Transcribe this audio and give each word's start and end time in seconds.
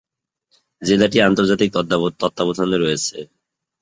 জেলাটি 0.81 1.17
আন্তর্জাতিক 1.21 1.69
তত্ত্বাবধানে 2.21 2.77
রয়েছে। 2.79 3.17